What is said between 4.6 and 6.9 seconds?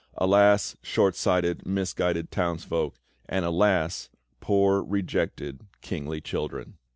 rejected kingly children!